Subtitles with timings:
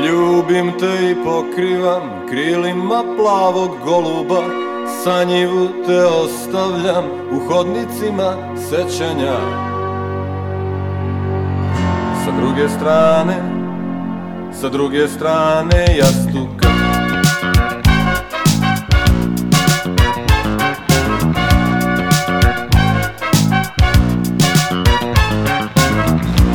[0.00, 4.42] Ljubim te i pokrivam krilima plavog goluba.
[5.04, 9.36] Sanjivu te ostavljam u hodnicima sećanja
[12.24, 13.36] Sa druge strane,
[14.60, 16.68] sa druge strane jastuka.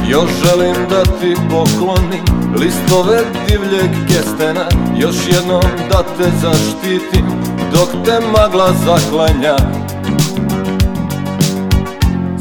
[0.09, 3.17] Još želim da ti poklonim listove
[3.49, 4.65] divljeg kestena
[4.97, 7.25] Još jednom da te zaštitim
[7.73, 9.55] dok te magla zaklanja.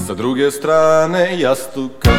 [0.07, 2.11] Sa druge strane jastuka.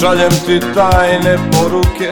[0.00, 2.10] Šaljem ti tajne poruke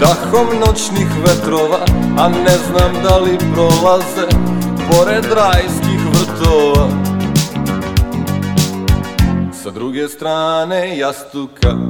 [0.00, 1.78] Dahom noćnih vetrova
[2.18, 4.26] A ne znam da li prolaze
[4.96, 6.88] Pored rajskih vrtova.
[9.52, 11.85] Sa druge strane jastuka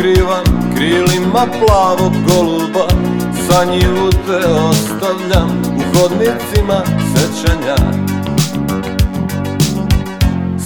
[0.00, 0.44] pokrivam
[0.76, 2.88] krilima plavog goluba.
[3.48, 6.82] Sanjivu te ostavljam u hodnicima
[7.16, 7.76] sećanja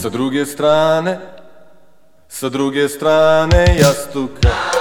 [0.02, 1.18] Sa druge strane,
[2.28, 4.73] sa druge strane jastuka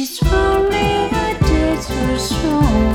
[0.00, 2.89] She's only a desert soul.